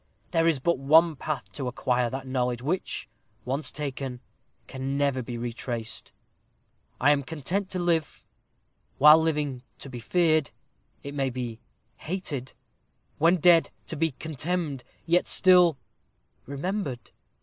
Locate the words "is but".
0.47-0.79